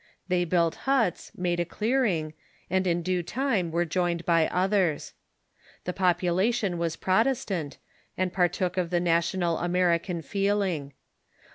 They 0.29 0.45
built 0.45 0.73
huts, 0.89 1.31
made 1.37 1.59
a 1.59 1.63
clearing, 1.63 2.33
and 2.71 2.87
in 2.87 3.03
due 3.03 3.21
time 3.21 3.69
were 3.69 3.85
joined 3.85 4.25
by 4.25 4.47
others. 4.47 5.13
The 5.83 5.93
population 5.93 6.79
was 6.79 6.95
Protestant, 6.95 7.77
and 8.17 8.33
partook 8.33 8.77
of 8.77 8.89
the 8.89 8.99
national 8.99 9.59
American 9.59 10.23
feeling. 10.23 10.93